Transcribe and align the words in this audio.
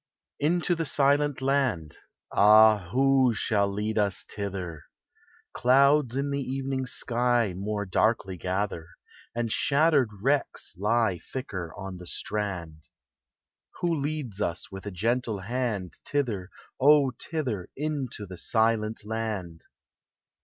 Into 0.39 0.73
the 0.73 0.83
Silent 0.83 1.43
Land! 1.43 1.99
Ah, 2.33 2.89
who 2.91 3.33
shall 3.35 3.71
lead 3.71 3.99
us 3.99 4.23
thither? 4.23 4.85
Clouds 5.53 6.15
in 6.15 6.31
the 6.31 6.41
evening 6.41 6.87
sky 6.87 7.53
more 7.55 7.85
darkly 7.85 8.35
gather, 8.35 8.87
And 9.35 9.51
shattered 9.51 10.09
wrecks 10.23 10.73
lie 10.75 11.19
thicker 11.19 11.71
on 11.77 11.97
the 11.97 12.07
strand. 12.07 12.89
Who 13.81 13.93
leads 13.93 14.41
us 14.41 14.71
with 14.71 14.87
a 14.87 14.91
gentle 14.91 15.41
hand 15.41 15.93
Thither, 16.03 16.49
oh, 16.79 17.11
thither, 17.21 17.69
Into 17.77 18.25
the 18.25 18.37
Silent 18.37 19.05
Land? 19.05 19.65